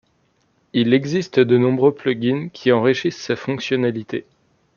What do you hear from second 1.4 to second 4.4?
nombreux plug-in qui enrichissent ses fonctionnalités.